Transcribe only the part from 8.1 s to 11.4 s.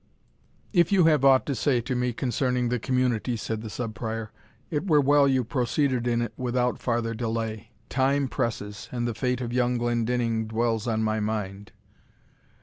presses, and the fate of young Glendinnning dwells on my